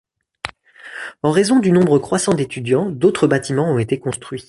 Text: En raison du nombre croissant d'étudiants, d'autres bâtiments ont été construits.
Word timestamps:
En 1.21 1.29
raison 1.29 1.59
du 1.59 1.71
nombre 1.71 1.99
croissant 1.99 2.33
d'étudiants, 2.33 2.89
d'autres 2.89 3.27
bâtiments 3.27 3.69
ont 3.71 3.77
été 3.77 3.99
construits. 3.99 4.39